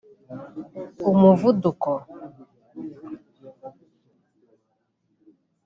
[1.11, 1.87] umuvuduko